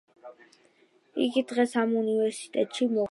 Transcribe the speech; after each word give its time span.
იგი 1.25 1.43
დღეს 1.51 1.77
ამ 1.85 1.93
უნივერსიტეტში 2.01 2.85
მოღვაწეობს. 2.85 3.09